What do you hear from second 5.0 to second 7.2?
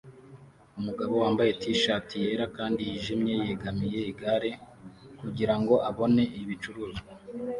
kugirango abone ibicuruzwa